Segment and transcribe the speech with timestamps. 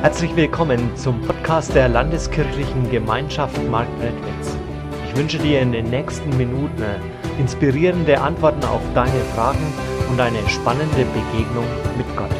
[0.00, 4.56] Herzlich willkommen zum Podcast der Landeskirchlichen Gemeinschaft Marktredwitz.
[5.08, 6.84] Ich wünsche dir in den nächsten Minuten
[7.40, 9.72] inspirierende Antworten auf deine Fragen
[10.08, 11.66] und eine spannende Begegnung
[11.96, 12.30] mit Gott.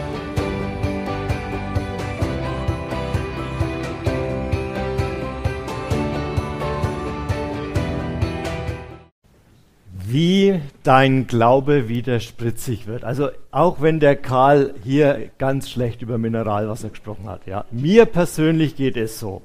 [10.82, 13.04] Dein Glaube wieder spritzig wird.
[13.04, 18.76] Also auch wenn der Karl hier ganz schlecht über Mineralwasser gesprochen hat, ja, mir persönlich
[18.76, 19.42] geht es so.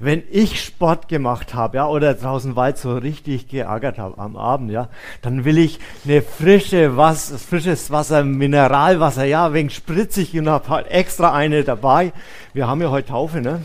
[0.00, 4.70] Wenn ich Sport gemacht habe, ja, oder draußen Wald so richtig geärgert habe am Abend,
[4.70, 4.88] ja,
[5.22, 10.88] dann will ich eine frische Wasser, frisches Wasser, Mineralwasser, ja, wegen spritzig und habe halt
[10.88, 12.12] extra eine dabei.
[12.52, 13.60] Wir haben ja heute Taufe, ne?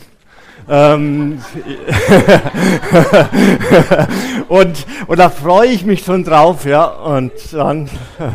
[0.70, 1.40] Ähm,
[4.50, 6.86] und, und da freue ich mich schon drauf, ja.
[6.86, 7.90] Und dann,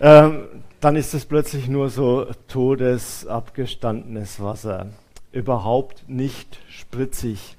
[0.00, 0.44] ähm,
[0.80, 4.86] dann ist es plötzlich nur so todes, abgestandenes Wasser.
[5.32, 7.56] Überhaupt nicht spritzig.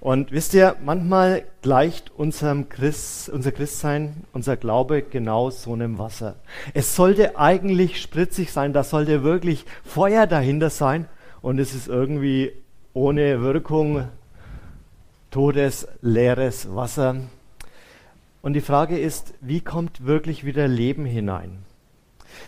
[0.00, 6.36] Und wisst ihr, manchmal gleicht unserem Christ, unser Christsein, unser Glaube genau so einem Wasser.
[6.72, 11.06] Es sollte eigentlich spritzig sein, da sollte wirklich Feuer dahinter sein
[11.42, 12.52] und es ist irgendwie
[12.92, 14.08] ohne Wirkung
[15.30, 17.16] totes, leeres Wasser.
[18.42, 21.64] Und die Frage ist, wie kommt wirklich wieder Leben hinein?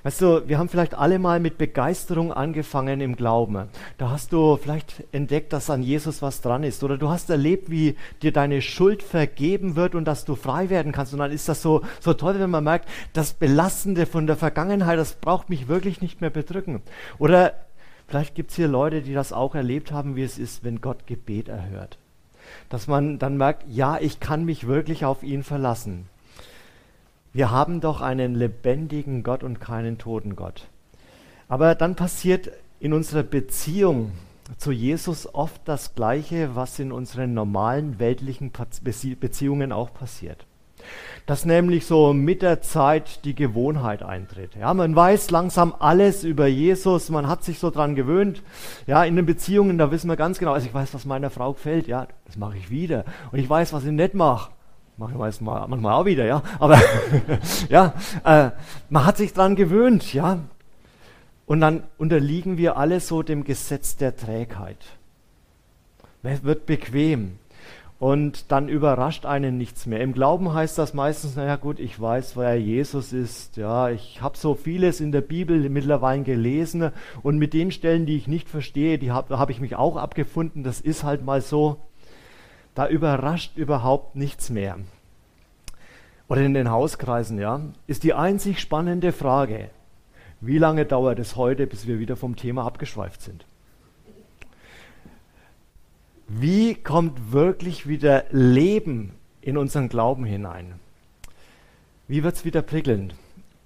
[0.04, 3.68] Weißt du, wir haben vielleicht alle mal mit Begeisterung angefangen im Glauben.
[3.98, 6.82] Da hast du vielleicht entdeckt, dass an Jesus was dran ist.
[6.82, 10.92] Oder du hast erlebt, wie dir deine Schuld vergeben wird und dass du frei werden
[10.92, 11.12] kannst.
[11.12, 14.98] Und dann ist das so, so toll, wenn man merkt, das Belastende von der Vergangenheit,
[14.98, 16.82] das braucht mich wirklich nicht mehr bedrücken.
[17.18, 17.54] Oder
[18.06, 21.06] Vielleicht gibt es hier Leute, die das auch erlebt haben, wie es ist, wenn Gott
[21.06, 21.98] Gebet erhört.
[22.68, 26.06] Dass man dann merkt, ja, ich kann mich wirklich auf ihn verlassen.
[27.32, 30.68] Wir haben doch einen lebendigen Gott und keinen toten Gott.
[31.48, 32.50] Aber dann passiert
[32.80, 34.12] in unserer Beziehung
[34.58, 40.46] zu Jesus oft das Gleiche, was in unseren normalen weltlichen Beziehungen auch passiert
[41.26, 44.56] dass nämlich so mit der Zeit die Gewohnheit eintritt.
[44.56, 48.42] Ja, man weiß langsam alles über Jesus, man hat sich so dran gewöhnt.
[48.86, 51.52] Ja, in den Beziehungen, da wissen wir ganz genau, also ich weiß, was meiner Frau
[51.52, 53.04] gefällt, ja, das mache ich wieder.
[53.30, 54.50] Und ich weiß, was ich nicht mache.
[54.96, 56.42] Mache ich meistens mal, manchmal auch wieder, ja.
[56.58, 56.78] Aber
[57.68, 57.94] ja,
[58.24, 58.50] äh,
[58.90, 60.38] man hat sich dran gewöhnt, ja.
[61.46, 64.78] Und dann unterliegen wir alle so dem Gesetz der Trägheit.
[66.22, 67.38] Es wird bequem
[68.02, 70.00] und dann überrascht einen nichts mehr.
[70.00, 73.56] Im Glauben heißt das meistens, naja gut, ich weiß, wer Jesus ist.
[73.56, 76.90] Ja, ich habe so vieles in der Bibel mittlerweile gelesen
[77.22, 80.64] und mit den Stellen, die ich nicht verstehe, die habe hab ich mich auch abgefunden.
[80.64, 81.76] Das ist halt mal so.
[82.74, 84.78] Da überrascht überhaupt nichts mehr.
[86.26, 89.70] Oder in den Hauskreisen, ja, ist die einzig spannende Frage,
[90.40, 93.44] wie lange dauert es heute, bis wir wieder vom Thema abgeschweift sind?
[96.34, 99.12] Wie kommt wirklich wieder Leben
[99.42, 100.80] in unseren Glauben hinein?
[102.08, 103.14] Wie wird es wieder prickelnd?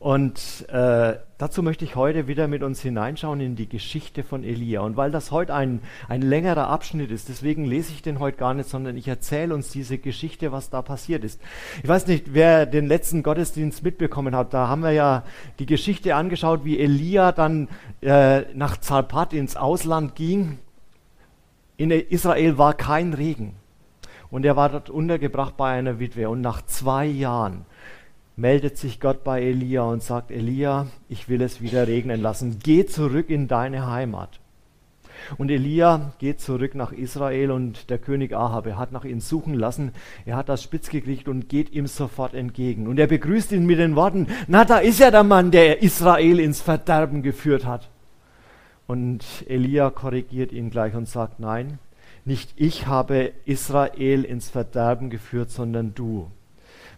[0.01, 4.81] Und äh, dazu möchte ich heute wieder mit uns hineinschauen in die Geschichte von Elia.
[4.81, 8.53] Und weil das heute ein, ein längerer Abschnitt ist, deswegen lese ich den heute gar
[8.53, 11.41] nicht, sondern ich erzähle uns diese Geschichte, was da passiert ist.
[11.85, 14.53] Ich weiß nicht, wer den letzten Gottesdienst mitbekommen hat.
[14.53, 15.23] Da haben wir ja
[15.61, 17.69] die Geschichte angeschaut, wie Elia dann
[18.01, 20.59] äh, nach Zarpat ins Ausland ging
[21.77, 23.55] in Israel war kein Regen.
[24.31, 26.29] Und er war dort untergebracht bei einer Witwe.
[26.29, 27.65] Und nach zwei Jahren
[28.37, 32.59] meldet sich Gott bei Elia und sagt, Elia, ich will es wieder regnen lassen.
[32.63, 34.41] Geh zurück in deine Heimat.
[35.39, 39.55] Und Elia geht zurück nach Israel und der König Ahab, er hat nach ihm suchen
[39.55, 39.93] lassen,
[40.27, 42.87] er hat das spitz gekriegt und geht ihm sofort entgegen.
[42.87, 46.39] Und er begrüßt ihn mit den Worten, na da ist ja der Mann, der Israel
[46.39, 47.89] ins Verderben geführt hat.
[48.87, 51.79] Und Elia korrigiert ihn gleich und sagt, nein,
[52.25, 56.31] nicht ich habe Israel ins Verderben geführt, sondern du,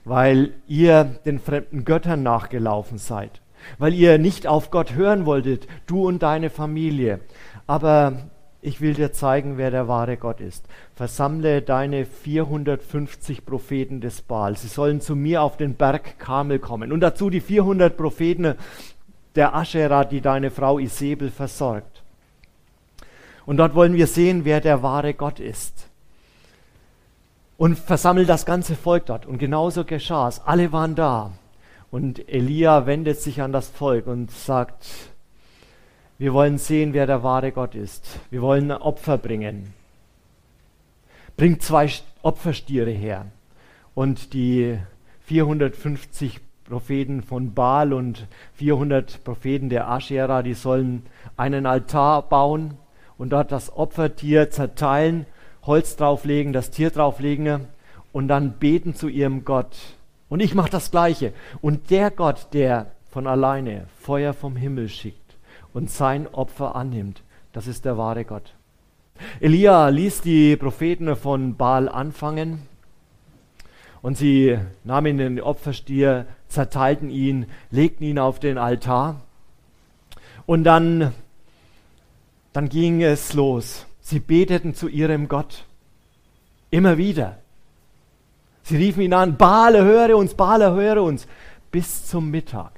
[0.04, 3.40] weil ihr den fremden Göttern nachgelaufen seid,
[3.78, 7.20] weil ihr nicht auf Gott hören wolltet, du und deine Familie.
[7.66, 8.14] Aber
[8.60, 10.66] ich will dir zeigen, wer der wahre Gott ist.
[10.94, 14.56] Versammle deine 450 Propheten des Baal.
[14.56, 16.90] Sie sollen zu mir auf den Berg Kamel kommen.
[16.90, 18.56] Und dazu die 400 Propheten
[19.38, 22.02] der Aschera, die deine Frau Isabel versorgt.
[23.46, 25.88] Und dort wollen wir sehen, wer der wahre Gott ist.
[27.56, 29.26] Und versammelt das ganze Volk dort.
[29.26, 30.40] Und genauso geschah es.
[30.40, 31.32] Alle waren da.
[31.90, 34.86] Und Elia wendet sich an das Volk und sagt,
[36.18, 38.18] wir wollen sehen, wer der wahre Gott ist.
[38.30, 39.72] Wir wollen Opfer bringen.
[41.36, 41.88] Bringt zwei
[42.22, 43.26] Opferstiere her.
[43.94, 44.78] Und die
[45.26, 51.06] 450 Propheten von Baal und 400 Propheten der Aschera, die sollen
[51.36, 52.74] einen Altar bauen
[53.16, 55.26] und dort das Opfertier zerteilen,
[55.62, 57.66] Holz drauflegen, das Tier drauflegen
[58.12, 59.76] und dann beten zu ihrem Gott.
[60.28, 61.32] Und ich mache das Gleiche.
[61.62, 65.36] Und der Gott, der von alleine Feuer vom Himmel schickt
[65.72, 67.22] und sein Opfer annimmt,
[67.52, 68.54] das ist der wahre Gott.
[69.40, 72.62] Elia ließ die Propheten von Baal anfangen
[74.02, 79.20] und sie nahmen den Opferstier, zerteilten ihn, legten ihn auf den Altar
[80.46, 81.12] und dann,
[82.52, 83.86] dann ging es los.
[84.00, 85.64] Sie beteten zu ihrem Gott.
[86.70, 87.38] Immer wieder.
[88.62, 91.26] Sie riefen ihn an, Baal, höre uns, Baal, höre uns.
[91.70, 92.72] Bis zum Mittag.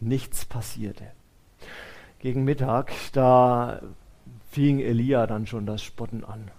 [0.00, 1.04] Nichts passierte.
[2.18, 3.80] Gegen Mittag, da
[4.50, 6.50] fing Elia dann schon das Spotten an.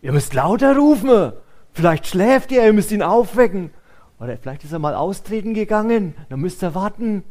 [0.00, 1.32] Ihr müsst lauter rufen.
[1.72, 3.70] Vielleicht schläft er, ihr müsst ihn aufwecken.
[4.20, 7.22] Oder vielleicht ist er mal austreten gegangen, dann müsst ihr warten.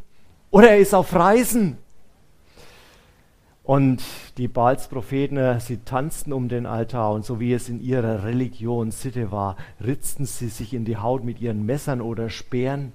[0.52, 1.78] Oder er ist auf Reisen.
[3.64, 4.02] Und
[4.38, 9.30] die Baals-Propheten, sie tanzten um den Altar und so wie es in ihrer Religion Sitte
[9.30, 12.94] war, ritzten sie sich in die Haut mit ihren Messern oder Speeren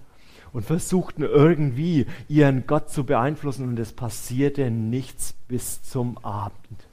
[0.55, 6.87] und versuchten irgendwie ihren Gott zu beeinflussen und es passierte nichts bis zum Abend.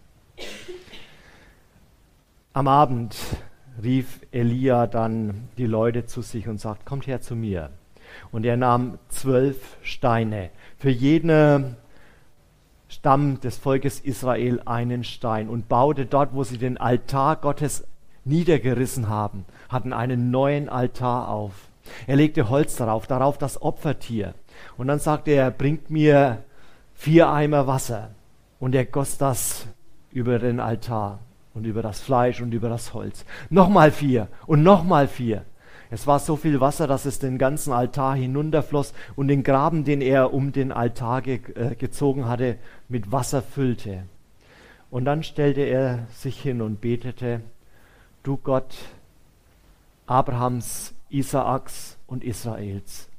[2.52, 3.16] Am Abend
[3.84, 7.70] rief Elia dann die Leute zu sich und sagt, kommt her zu mir.
[8.32, 11.76] Und er nahm zwölf Steine, für jeden
[12.88, 17.86] Stamm des Volkes Israel einen Stein und baute dort, wo sie den Altar Gottes
[18.26, 21.54] niedergerissen haben, hatten einen neuen Altar auf.
[22.08, 24.34] Er legte Holz darauf, darauf das Opfertier.
[24.78, 26.44] Und dann sagte er, bringt mir
[26.94, 28.12] vier Eimer Wasser.
[28.60, 29.68] Und er goss das
[30.12, 31.20] über den Altar
[31.54, 33.26] und über das Fleisch und über das Holz.
[33.50, 35.46] Nochmal vier und nochmal vier.
[35.92, 40.02] Es war so viel Wasser, dass es den ganzen Altar hinunterfloss und den Graben, den
[40.02, 42.58] er um den Altar ge äh, gezogen hatte,
[42.88, 44.04] mit Wasser füllte.
[44.92, 47.42] Und dann stellte er sich hin und betete,
[48.24, 48.76] du Gott
[50.06, 53.10] Abrahams, Isaaks und Israels,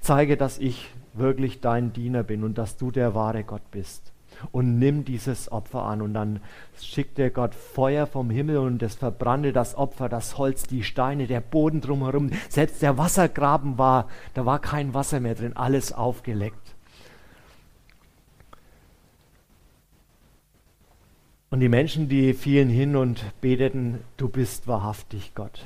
[0.00, 4.12] zeige, dass ich wirklich dein Diener bin und dass du der wahre Gott bist
[4.52, 6.02] und nimm dieses Opfer an.
[6.02, 6.40] Und dann
[6.80, 11.40] schickte Gott Feuer vom Himmel und es verbrannte das Opfer, das Holz, die Steine, der
[11.40, 12.30] Boden drumherum.
[12.48, 16.74] Selbst der Wassergraben war, da war kein Wasser mehr drin, alles aufgeleckt.
[21.50, 25.64] Und die Menschen, die fielen hin und beteten, du bist wahrhaftig Gott.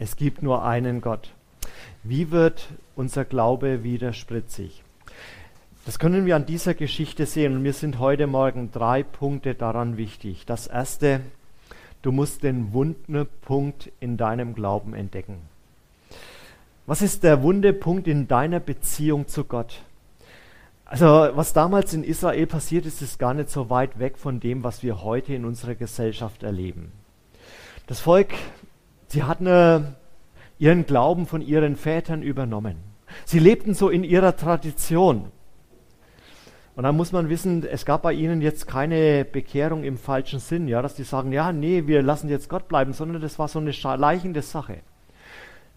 [0.00, 1.32] Es gibt nur einen Gott.
[2.02, 4.82] Wie wird unser Glaube wieder spritzig?
[5.88, 9.96] Das können wir an dieser Geschichte sehen und mir sind heute Morgen drei Punkte daran
[9.96, 10.44] wichtig.
[10.44, 11.22] Das erste,
[12.02, 15.38] du musst den Wundepunkt in deinem Glauben entdecken.
[16.84, 19.80] Was ist der Wundepunkt in deiner Beziehung zu Gott?
[20.84, 24.64] Also was damals in Israel passiert ist, ist gar nicht so weit weg von dem,
[24.64, 26.92] was wir heute in unserer Gesellschaft erleben.
[27.86, 28.34] Das Volk,
[29.06, 29.96] sie hatten
[30.58, 32.76] ihren Glauben von ihren Vätern übernommen.
[33.24, 35.32] Sie lebten so in ihrer Tradition.
[36.78, 40.68] Und dann muss man wissen, es gab bei ihnen jetzt keine Bekehrung im falschen Sinn,
[40.68, 43.58] ja, dass die sagen, ja, nee, wir lassen jetzt Gott bleiben, sondern das war so
[43.58, 44.78] eine schleichende Sache.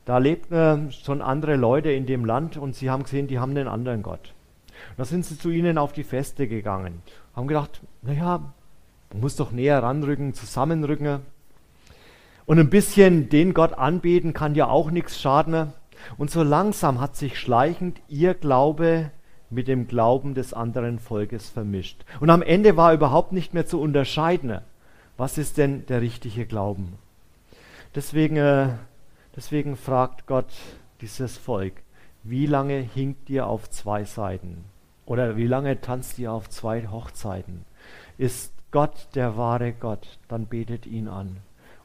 [0.05, 3.67] Da lebten schon andere Leute in dem Land und sie haben gesehen, die haben einen
[3.67, 4.35] anderen Gott.
[4.95, 7.01] Da sind sie zu ihnen auf die Feste gegangen,
[7.35, 8.53] haben gedacht, naja,
[9.11, 11.21] man muss doch näher ranrücken, zusammenrücken.
[12.45, 15.73] Und ein bisschen den Gott anbeten kann ja auch nichts schaden.
[16.19, 19.09] Und so langsam hat sich schleichend ihr Glaube
[19.51, 22.03] mit dem Glauben des anderen Volkes vermischt.
[22.19, 24.59] Und am Ende war überhaupt nicht mehr zu unterscheiden,
[25.17, 26.97] was ist denn der richtige Glauben.
[27.93, 28.69] Deswegen, äh,
[29.35, 30.51] deswegen fragt Gott
[31.01, 31.73] dieses Volk,
[32.23, 34.63] wie lange hinkt ihr auf zwei Seiten?
[35.05, 37.65] Oder wie lange tanzt ihr auf zwei Hochzeiten?
[38.17, 41.37] Ist Gott der wahre Gott, dann betet ihn an.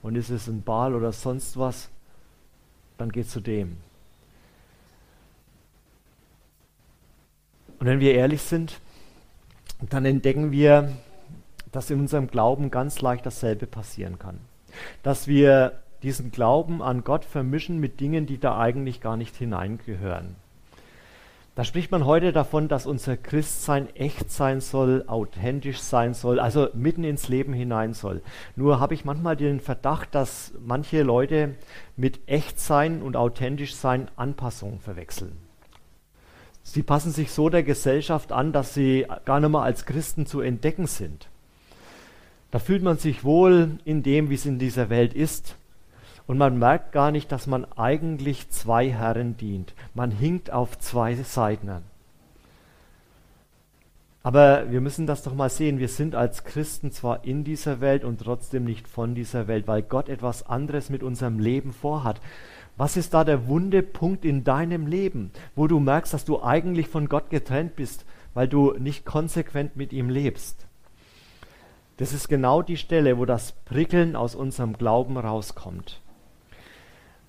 [0.03, 1.91] Und ist es ein Baal oder sonst was,
[2.99, 3.79] dann geht zu dem.
[7.79, 8.81] Und wenn wir ehrlich sind,
[9.91, 10.91] dann entdecken wir,
[11.73, 14.39] dass in unserem Glauben ganz leicht dasselbe passieren kann.
[15.03, 20.37] Dass wir diesen Glauben an Gott vermischen mit Dingen, die da eigentlich gar nicht hineingehören.
[21.55, 26.69] Da spricht man heute davon, dass unser Christsein echt sein soll, authentisch sein soll, also
[26.75, 28.21] mitten ins Leben hinein soll.
[28.57, 31.55] Nur habe ich manchmal den Verdacht, dass manche Leute
[31.97, 35.46] mit echt sein und authentisch sein Anpassungen verwechseln.
[36.77, 40.43] Sie passen sich so der Gesellschaft an, dass sie gar nicht mehr als Christen zu
[40.43, 41.27] entdecken sind.
[42.51, 45.57] Da fühlt man sich wohl in dem, wie es in dieser Welt ist.
[46.27, 49.73] Und man merkt gar nicht, dass man eigentlich zwei Herren dient.
[49.95, 51.71] Man hinkt auf zwei Seiten.
[54.23, 55.79] Aber wir müssen das doch mal sehen.
[55.79, 59.81] Wir sind als Christen zwar in dieser Welt und trotzdem nicht von dieser Welt, weil
[59.81, 62.21] Gott etwas anderes mit unserem Leben vorhat.
[62.77, 66.89] Was ist da der wunde Punkt in deinem Leben, wo du merkst, dass du eigentlich
[66.89, 68.05] von Gott getrennt bist,
[68.35, 70.67] weil du nicht konsequent mit ihm lebst?
[71.97, 76.03] Das ist genau die Stelle, wo das Prickeln aus unserem Glauben rauskommt.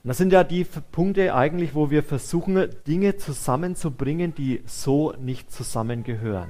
[0.03, 5.51] Und das sind ja die Punkte eigentlich, wo wir versuchen, Dinge zusammenzubringen, die so nicht
[5.51, 6.49] zusammengehören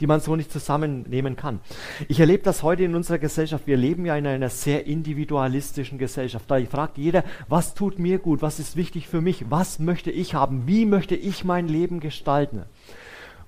[0.00, 1.60] die man so nicht zusammennehmen kann.
[2.08, 3.66] Ich erlebe das heute in unserer Gesellschaft.
[3.66, 6.50] Wir leben ja in einer sehr individualistischen Gesellschaft.
[6.50, 10.34] Da fragt jeder, was tut mir gut, was ist wichtig für mich, was möchte ich
[10.34, 12.64] haben, wie möchte ich mein Leben gestalten.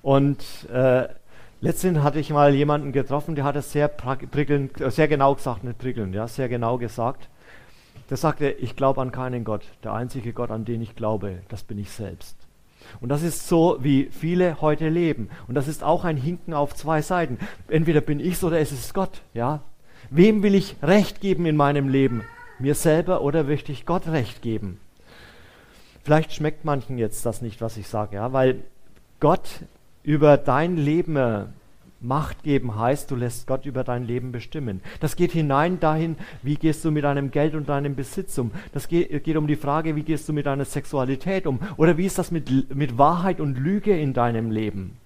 [0.02, 1.08] Und äh,
[1.60, 5.64] letztendlich hatte ich mal jemanden getroffen, der hat es sehr prickelnd, äh, sehr genau gesagt,
[5.64, 7.28] nicht prickelnd, ja, sehr genau gesagt.
[8.08, 9.66] Der sagte, ich glaube an keinen Gott.
[9.84, 12.37] Der einzige Gott, an den ich glaube, das bin ich selbst.
[13.00, 15.30] Und das ist so, wie viele heute leben.
[15.46, 17.38] Und das ist auch ein Hinken auf zwei Seiten.
[17.68, 19.22] Entweder bin ich oder es ist Gott.
[19.34, 19.60] Ja?
[20.10, 22.22] Wem will ich Recht geben in meinem Leben?
[22.58, 24.80] Mir selber oder möchte ich Gott Recht geben?
[26.02, 28.62] Vielleicht schmeckt manchen jetzt das nicht, was ich sage, ja, weil
[29.20, 29.46] Gott
[30.02, 31.52] über dein Leben
[32.00, 34.80] Macht geben heißt, du lässt Gott über dein Leben bestimmen.
[35.00, 38.52] Das geht hinein dahin, wie gehst du mit deinem Geld und deinem Besitz um.
[38.72, 41.58] Das geht, geht, um die Frage, wie gehst du mit deiner Sexualität um.
[41.76, 44.96] Oder wie ist das mit, mit Wahrheit und Lüge in deinem Leben.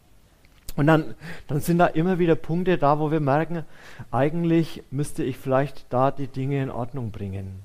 [0.76, 1.14] Und dann,
[1.48, 3.64] dann sind da immer wieder Punkte da, wo wir merken,
[4.10, 7.60] eigentlich müsste ich vielleicht da die Dinge in Ordnung bringen.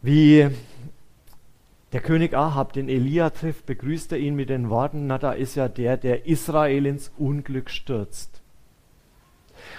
[0.00, 0.48] Wie
[1.92, 5.54] der König Ahab den Elia trifft, begrüßt er ihn mit den Worten, na da ist
[5.54, 8.42] ja der, der Israel ins Unglück stürzt.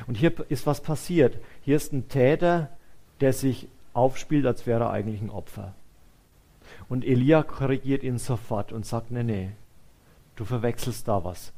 [0.08, 1.38] Und hier ist was passiert.
[1.62, 2.70] Hier ist ein Täter,
[3.22, 5.74] der sich aufspielt, als wäre er eigentlich ein Opfer.
[6.88, 9.52] Und Elia korrigiert ihn sofort und sagt, nee, nee,
[10.36, 11.54] du verwechselst da was.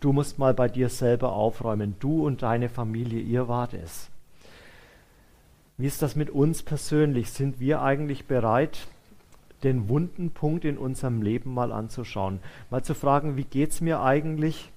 [0.00, 1.96] Du musst mal bei dir selber aufräumen.
[2.00, 4.10] Du und deine Familie, ihr wart es.
[5.78, 7.30] Wie ist das mit uns persönlich?
[7.30, 8.86] Sind wir eigentlich bereit,
[9.62, 12.40] den wunden Punkt in unserem Leben mal anzuschauen.
[12.70, 14.70] Mal zu fragen, wie geht es mir eigentlich?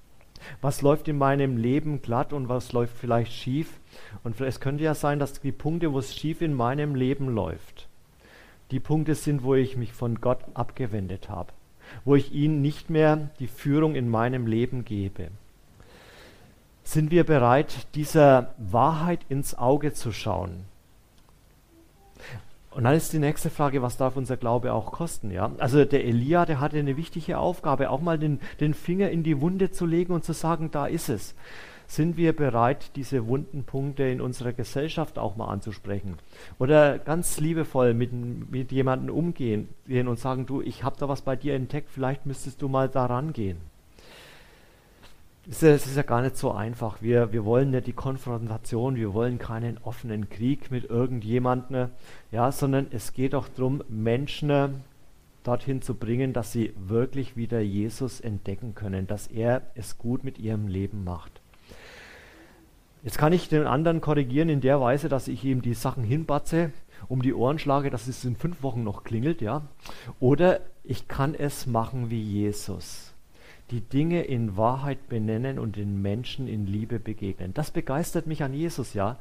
[0.61, 3.79] Was läuft in meinem Leben glatt und was läuft vielleicht schief?
[4.23, 7.87] Und es könnte ja sein, dass die Punkte, wo es schief in meinem Leben läuft,
[8.71, 11.51] die Punkte sind, wo ich mich von Gott abgewendet habe,
[12.05, 15.29] wo ich ihm nicht mehr die Führung in meinem Leben gebe.
[16.83, 20.65] Sind wir bereit, dieser Wahrheit ins Auge zu schauen?
[22.79, 25.31] Und dann ist die nächste Frage, was darf unser Glaube auch kosten?
[25.31, 25.51] Ja?
[25.57, 29.41] Also der Elia, der hatte eine wichtige Aufgabe, auch mal den, den Finger in die
[29.41, 31.35] Wunde zu legen und zu sagen, da ist es.
[31.87, 36.15] Sind wir bereit, diese wunden Punkte in unserer Gesellschaft auch mal anzusprechen?
[36.57, 38.13] Oder ganz liebevoll mit,
[38.49, 42.61] mit jemandem umgehen und sagen, du, ich habe da was bei dir entdeckt, vielleicht müsstest
[42.61, 43.57] du mal daran gehen.
[45.51, 47.01] Es ist ja gar nicht so einfach.
[47.01, 51.89] Wir, wir wollen nicht die Konfrontation, wir wollen keinen offenen Krieg mit irgendjemandem,
[52.31, 54.83] ja, sondern es geht auch darum, Menschen
[55.43, 60.37] dorthin zu bringen, dass sie wirklich wieder Jesus entdecken können, dass er es gut mit
[60.37, 61.41] ihrem Leben macht.
[63.01, 66.71] Jetzt kann ich den anderen korrigieren in der Weise, dass ich ihm die Sachen hinbatze,
[67.07, 69.63] um die Ohren schlage, dass es in fünf Wochen noch klingelt, ja.
[70.19, 73.15] Oder ich kann es machen wie Jesus
[73.71, 77.53] die Dinge in Wahrheit benennen und den Menschen in Liebe begegnen.
[77.53, 79.17] Das begeistert mich an Jesus, ja.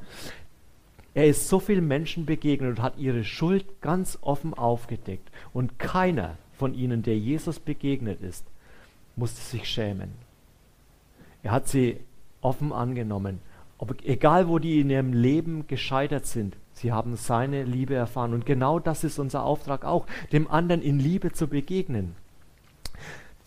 [1.13, 5.29] Er ist so vielen Menschen begegnet und hat ihre Schuld ganz offen aufgedeckt.
[5.53, 8.45] Und keiner von ihnen, der Jesus begegnet ist,
[9.15, 10.11] musste sich schämen.
[11.43, 11.97] Er hat sie
[12.41, 13.39] offen angenommen.
[13.77, 18.33] Ob, egal, wo die in ihrem Leben gescheitert sind, sie haben seine Liebe erfahren.
[18.33, 22.15] Und genau das ist unser Auftrag auch, dem anderen in Liebe zu begegnen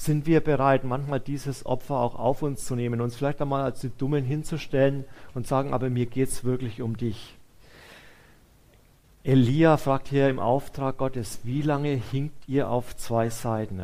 [0.04, 3.80] sind wir bereit, manchmal dieses Opfer auch auf uns zu nehmen, uns vielleicht einmal als
[3.80, 5.04] die Dummen hinzustellen
[5.34, 7.36] und sagen, aber mir geht es wirklich um dich.
[9.24, 13.80] Elia fragt hier im Auftrag Gottes, wie lange hinkt ihr auf zwei Seiten?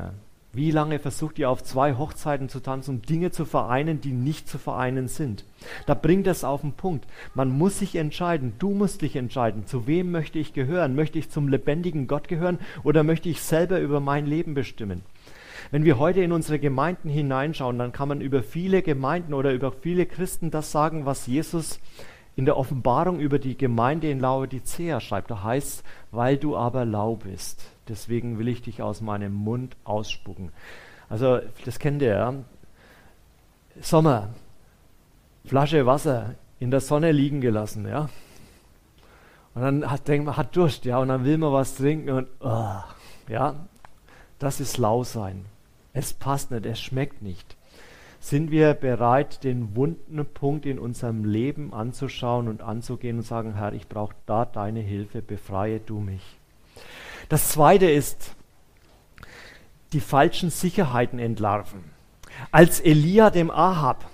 [0.53, 4.49] Wie lange versucht ihr auf zwei Hochzeiten zu tanzen, um Dinge zu vereinen, die nicht
[4.49, 5.45] zu vereinen sind?
[5.87, 7.07] Da bringt es auf den Punkt.
[7.35, 10.97] Man muss sich entscheiden, du musst dich entscheiden, zu wem möchte ich gehören?
[10.97, 15.03] Möchte ich zum lebendigen Gott gehören oder möchte ich selber über mein Leben bestimmen?
[15.71, 19.73] Wenn wir heute in unsere Gemeinden hineinschauen, dann kann man über viele Gemeinden oder über
[19.73, 21.81] viele Christen das sagen, was Jesus
[22.37, 25.31] in der Offenbarung über die Gemeinde in Laodicea schreibt.
[25.31, 30.53] Da heißt, weil du aber lau bist, deswegen will ich dich aus meinem Mund ausspucken.
[31.09, 32.35] Also, das kennt ihr, ja?
[33.81, 34.29] Sommer,
[35.45, 38.09] Flasche Wasser in der Sonne liegen gelassen, ja?
[39.55, 42.29] Und dann hat, denkt man, hat Durst, ja, und dann will man was trinken und,
[42.39, 42.77] oh,
[43.29, 43.55] ja,
[44.39, 45.45] das ist lau sein.
[45.93, 47.57] Es passt nicht, es schmeckt nicht.
[48.21, 53.73] Sind wir bereit, den wunden Punkt in unserem Leben anzuschauen und anzugehen und sagen, Herr,
[53.73, 56.23] ich brauche da deine Hilfe, befreie du mich.
[57.29, 58.35] Das zweite ist,
[59.93, 61.85] die falschen Sicherheiten entlarven.
[62.51, 64.09] Als Elia dem Ahab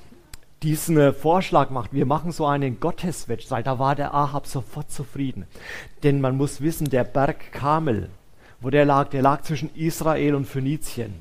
[0.62, 5.46] diesen äh, Vorschlag macht, wir machen so einen Gotteswettstreit, da war der Ahab sofort zufrieden.
[6.02, 8.08] Denn man muss wissen, der Berg Kamel,
[8.64, 11.14] wo der lag, der lag zwischen Israel und Phönizien.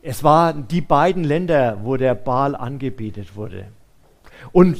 [0.00, 3.66] Es waren die beiden Länder, wo der Baal angebetet wurde.
[4.52, 4.78] Und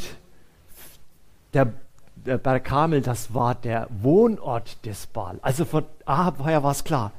[1.53, 1.73] der,
[2.15, 5.41] der Berg Kamel, das war der Wohnort des Baal.
[5.43, 7.11] Also von Ahab war ja was klar.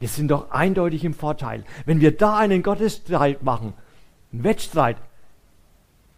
[0.00, 1.64] Wir sind doch eindeutig im Vorteil.
[1.86, 3.72] Wenn wir da einen Gottesstreit machen,
[4.32, 4.98] einen Wettstreit,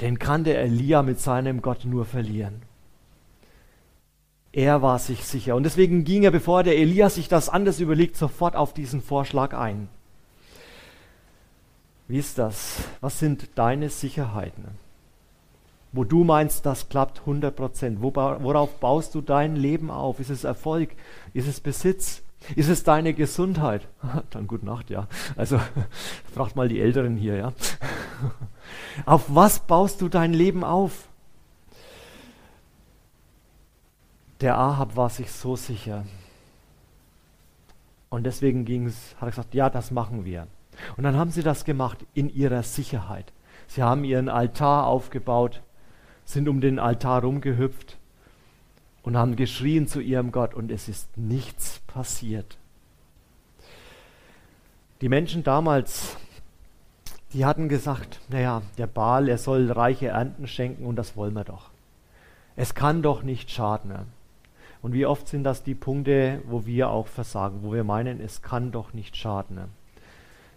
[0.00, 2.62] den kann der Elia mit seinem Gott nur verlieren.
[4.52, 5.54] Er war sich sicher.
[5.54, 9.54] Und deswegen ging er, bevor der Elia sich das anders überlegt, sofort auf diesen Vorschlag
[9.54, 9.88] ein.
[12.09, 12.78] Wie ist das?
[13.00, 14.64] Was sind deine Sicherheiten?
[15.92, 18.02] Wo du meinst, das klappt 100 Prozent.
[18.02, 20.19] Worauf baust du dein Leben auf?
[20.19, 20.90] Ist es Erfolg?
[21.33, 22.23] Ist es Besitz?
[22.57, 23.87] Ist es deine Gesundheit?
[24.30, 25.07] Dann gute Nacht, ja.
[25.37, 25.61] Also
[26.35, 27.52] fragt mal die Älteren hier, ja.
[29.07, 31.10] Auf was baust du dein Leben auf?
[34.41, 36.05] Der Ahab war sich so sicher.
[38.09, 40.47] Und deswegen ging es, hat er gesagt, ja, das machen wir.
[40.97, 43.33] Und dann haben sie das gemacht in ihrer Sicherheit.
[43.67, 45.61] Sie haben ihren Altar aufgebaut,
[46.25, 47.99] sind um den Altar rumgehüpft
[49.03, 52.59] und haben geschrien zu ihrem Gott und es ist nichts passiert.
[55.01, 56.17] Die Menschen damals,
[57.33, 61.45] die hatten gesagt, naja, der Baal, er soll reiche Ernten schenken und das wollen wir
[61.45, 61.71] doch.
[62.57, 63.93] Es kann doch nicht schaden.
[64.83, 68.43] Und wie oft sind das die Punkte, wo wir auch versagen, wo wir meinen, es
[68.43, 69.61] kann doch nicht schaden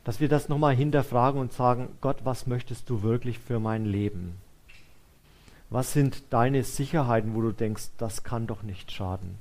[0.03, 4.35] dass wir das nochmal hinterfragen und sagen, Gott, was möchtest du wirklich für mein Leben?
[5.69, 9.37] Was sind deine Sicherheiten, wo du denkst, das kann doch nicht schaden?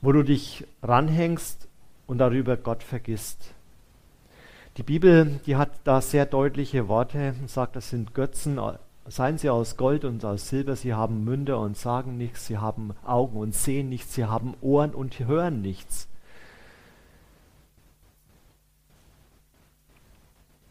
[0.00, 1.68] Wo du dich ranhängst
[2.06, 3.52] und darüber Gott vergisst.
[4.76, 8.58] Die Bibel, die hat da sehr deutliche Worte und sagt, das sind Götzen,
[9.06, 12.94] seien sie aus Gold und aus Silber, sie haben Münder und sagen nichts, sie haben
[13.04, 16.08] Augen und sehen nichts, sie haben Ohren und hören nichts.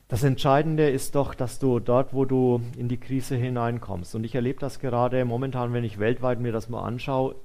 [0.08, 4.36] Das Entscheidende ist doch, dass du dort, wo du in die Krise hineinkommst, und ich
[4.36, 7.36] erlebe das gerade momentan, wenn ich weltweit mir das mal anschaue,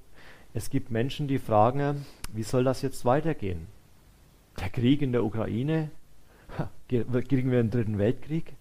[0.55, 3.69] es gibt Menschen, die fragen, wie soll das jetzt weitergehen?
[4.59, 5.91] Der Krieg in der Ukraine?
[6.89, 8.55] Kriegen wir einen dritten Weltkrieg?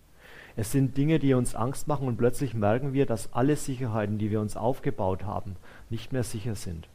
[0.58, 4.32] Es sind Dinge, die uns Angst machen und plötzlich merken wir, dass alle Sicherheiten, die
[4.32, 5.56] wir uns aufgebaut haben,
[5.92, 6.90] nicht mehr sicher sind.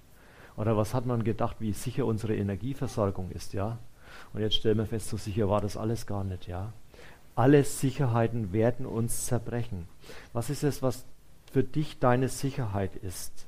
[0.57, 3.79] Oder was hat man gedacht, wie sicher unsere Energieversorgung ist, ja?
[4.33, 6.73] Und jetzt stellen wir fest, so sicher war das alles gar nicht, ja?
[7.37, 9.87] Alle Sicherheiten werden uns zerbrechen.
[10.33, 11.07] Was ist es, was
[11.53, 13.47] für dich deine Sicherheit ist?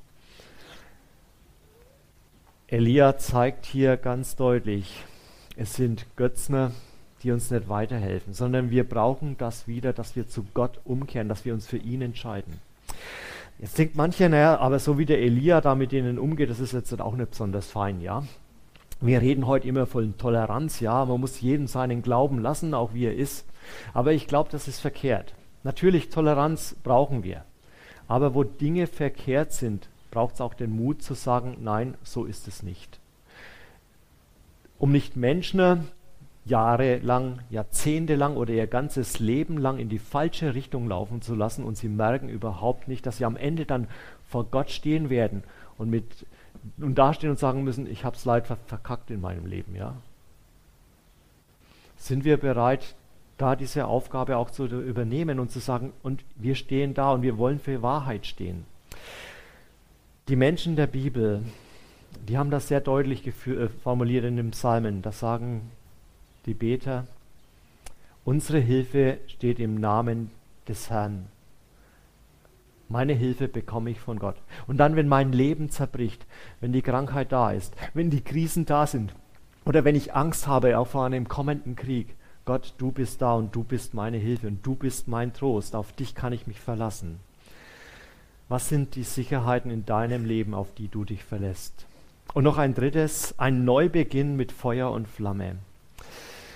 [2.67, 5.03] Elia zeigt hier ganz deutlich,
[5.57, 6.71] es sind Götzner,
[7.25, 11.43] die uns nicht weiterhelfen, sondern wir brauchen das wieder, dass wir zu Gott umkehren, dass
[11.43, 12.61] wir uns für ihn entscheiden.
[13.57, 16.73] Jetzt denkt mancher, naja, aber so wie der Elia da mit denen umgeht, das ist
[16.73, 18.23] jetzt auch nicht besonders fein, ja.
[19.01, 23.05] Wir reden heute immer von Toleranz, ja, man muss jedem seinen Glauben lassen, auch wie
[23.05, 23.45] er ist.
[23.93, 25.33] Aber ich glaube, das ist verkehrt.
[25.63, 27.43] Natürlich, Toleranz brauchen wir.
[28.07, 32.47] Aber wo Dinge verkehrt sind, braucht es auch den Mut zu sagen, nein, so ist
[32.47, 32.99] es nicht.
[34.77, 35.87] Um nicht Menschen
[36.45, 41.75] jahrelang, jahrzehntelang oder ihr ganzes Leben lang in die falsche Richtung laufen zu lassen und
[41.75, 43.87] sie merken überhaupt nicht, dass sie am Ende dann
[44.27, 45.43] vor Gott stehen werden
[45.77, 46.25] und mit
[46.79, 49.95] und dastehen und sagen müssen, ich habe es leider verkackt in meinem Leben, ja.
[51.97, 52.95] Sind wir bereit,
[53.37, 57.37] da diese Aufgabe auch zu übernehmen und zu sagen, und wir stehen da und wir
[57.37, 58.65] wollen für Wahrheit stehen.
[60.27, 61.43] Die Menschen der Bibel,
[62.27, 65.01] die haben das sehr deutlich äh, formuliert in dem Psalmen.
[65.01, 65.69] Da sagen
[66.45, 67.07] die Beter,
[68.23, 70.31] unsere Hilfe steht im Namen
[70.67, 71.27] des Herrn.
[72.87, 74.35] Meine Hilfe bekomme ich von Gott.
[74.67, 76.25] Und dann, wenn mein Leben zerbricht,
[76.61, 79.13] wenn die Krankheit da ist, wenn die Krisen da sind
[79.65, 83.55] oder wenn ich Angst habe auch vor einem kommenden Krieg, Gott, du bist da und
[83.55, 87.19] du bist meine Hilfe und du bist mein Trost, auf dich kann ich mich verlassen.
[88.49, 91.87] Was sind die Sicherheiten in deinem Leben, auf die du dich verlässt?
[92.35, 95.55] Und noch ein drittes, ein Neubeginn mit Feuer und Flamme.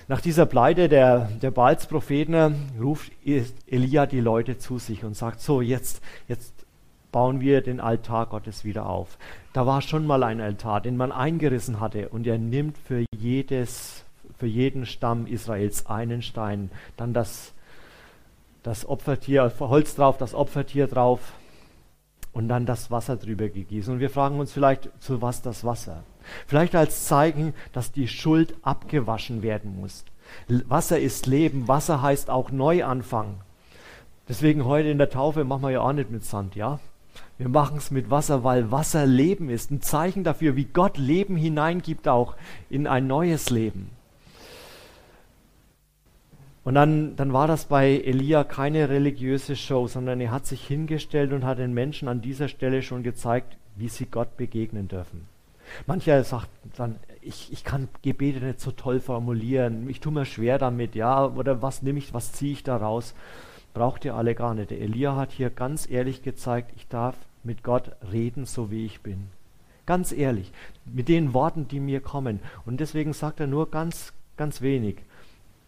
[0.10, 3.12] Nach dieser Pleite der, der Baals-Propheten ruft
[3.68, 6.52] Elia die Leute zu sich und sagt, so jetzt, jetzt
[7.12, 9.20] bauen wir den Altar Gottes wieder auf.
[9.54, 14.04] Da war schon mal ein Altar, den man eingerissen hatte und er nimmt für jedes,
[14.40, 17.54] für jeden Stamm Israels einen Stein, dann das,
[18.64, 21.20] das Opfertier, Holz drauf, das Opfertier drauf
[22.34, 23.94] und dann das Wasser drüber gegießen.
[23.94, 26.04] Und wir fragen uns vielleicht, zu was das Wasser?
[26.48, 30.06] Vielleicht als Zeichen, dass die Schuld abgewaschen werden muss.
[30.48, 33.42] Wasser ist Leben, Wasser heißt auch Neuanfang.
[34.28, 36.80] Deswegen heute in der Taufe machen wir ja auch nicht mit Sand, ja?
[37.38, 39.72] Wir machen es mit Wasser, weil Wasser Leben ist.
[39.72, 42.36] Ein Zeichen dafür, wie Gott Leben hineingibt auch
[42.70, 43.90] in ein neues Leben.
[46.64, 51.32] Und dann, dann war das bei Elia keine religiöse Show, sondern er hat sich hingestellt
[51.32, 55.26] und hat den Menschen an dieser Stelle schon gezeigt, wie sie Gott begegnen dürfen.
[55.88, 60.58] Mancher sagt dann, ich, ich kann Gebete nicht so toll formulieren, ich tue mir schwer
[60.58, 63.14] damit, ja, oder was nehme ich, was ziehe ich da raus?
[63.74, 64.72] Braucht ihr alle gar nicht.
[64.72, 69.02] Der Elia hat hier ganz ehrlich gezeigt, ich darf mit Gott reden, so wie ich
[69.02, 69.28] bin.
[69.86, 70.52] Ganz ehrlich,
[70.86, 72.40] mit den Worten, die mir kommen.
[72.66, 74.98] Und deswegen sagt er nur ganz, ganz wenig.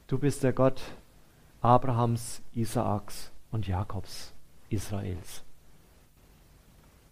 [0.07, 0.81] Du bist der Gott
[1.61, 4.33] Abrahams, Isaaks und Jakobs,
[4.69, 5.43] Israels.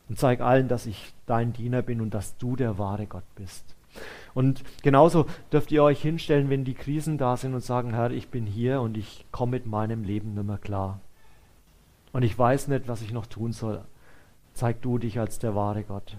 [0.09, 3.63] Und zeig allen, dass ich dein Diener bin und dass du der wahre Gott bist.
[4.33, 8.29] Und genauso dürft ihr euch hinstellen, wenn die Krisen da sind und sagen, Herr, ich
[8.29, 10.99] bin hier und ich komme mit meinem Leben nicht mehr klar.
[12.11, 13.83] Und ich weiß nicht, was ich noch tun soll
[14.59, 16.17] zeig du dich als der wahre Gott.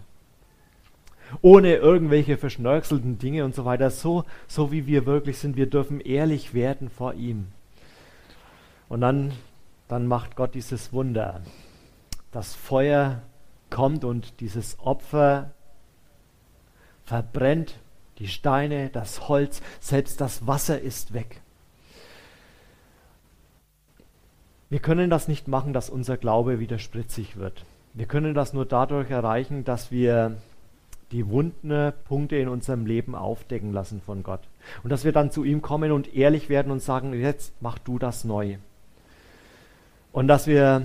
[1.43, 6.01] Ohne irgendwelche verschnörkelten Dinge und so weiter, so, so wie wir wirklich sind, wir dürfen
[6.01, 7.49] ehrlich werden vor ihm.
[8.89, 9.33] Und dann,
[9.87, 11.41] dann macht Gott dieses Wunder.
[12.33, 13.23] Das Feuer
[13.71, 15.51] kommt und dieses Opfer
[17.05, 17.79] verbrennt
[18.19, 21.41] die Steine, das Holz, selbst das Wasser ist weg.
[24.69, 27.65] Wir können das nicht machen, dass unser Glaube wieder spritzig wird.
[27.93, 30.37] Wir können das nur dadurch erreichen, dass wir
[31.11, 34.43] die wunden Punkte in unserem Leben aufdecken lassen von Gott.
[34.85, 37.99] Und dass wir dann zu ihm kommen und ehrlich werden und sagen, jetzt mach du
[37.99, 38.59] das neu.
[40.13, 40.83] Und dass wir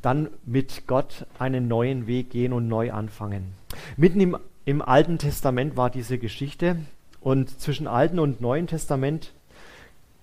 [0.00, 3.52] dann mit Gott einen neuen Weg gehen und neu anfangen.
[3.96, 6.76] Mitten im, im Alten Testament war diese Geschichte
[7.20, 9.32] und zwischen Alten und Neuen Testament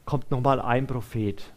[0.05, 1.51] kommt nochmal ein Prophet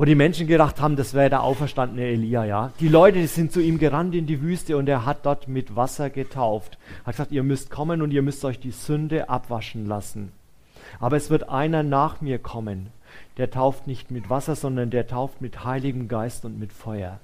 [0.00, 2.72] wo die Menschen gedacht haben, das wäre der auferstandene Elia, ja.
[2.80, 5.76] Die Leute die sind zu ihm gerannt in die Wüste und er hat dort mit
[5.76, 6.78] Wasser getauft.
[7.04, 10.32] Hat gesagt, ihr müsst kommen und ihr müsst euch die Sünde abwaschen lassen.
[11.00, 12.86] Aber es wird einer nach mir kommen,
[13.36, 17.20] der tauft nicht mit Wasser, sondern der tauft mit Heiligem Geist und mit Feuer.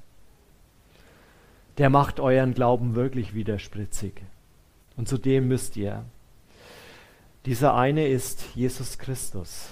[1.79, 4.23] Der macht euren Glauben wirklich wieder spritzig.
[4.97, 6.05] Und zu dem müsst ihr.
[7.45, 9.69] Dieser eine ist Jesus Christus,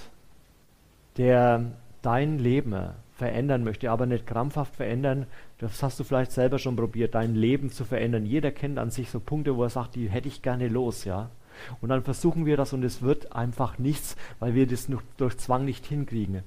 [1.16, 1.72] der
[2.02, 2.74] dein Leben
[3.14, 5.26] verändern möchte, aber nicht krampfhaft verändern.
[5.58, 8.26] Das hast du vielleicht selber schon probiert, dein Leben zu verändern.
[8.26, 11.30] Jeder kennt an sich so Punkte, wo er sagt, die hätte ich gerne los, ja.
[11.80, 15.64] Und dann versuchen wir das und es wird einfach nichts, weil wir das durch Zwang
[15.64, 16.42] nicht hinkriegen.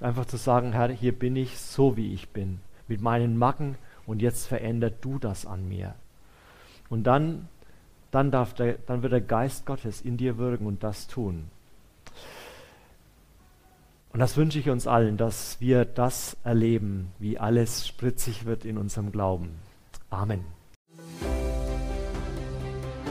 [0.00, 4.22] Einfach zu sagen, Herr, hier bin ich so, wie ich bin, mit meinen Macken und
[4.22, 5.94] jetzt verändert du das an mir.
[6.88, 7.48] Und dann,
[8.10, 11.50] dann, darf der, dann wird der Geist Gottes in dir wirken und das tun.
[14.12, 18.76] Und das wünsche ich uns allen, dass wir das erleben, wie alles spritzig wird in
[18.76, 19.50] unserem Glauben.
[20.10, 20.59] Amen.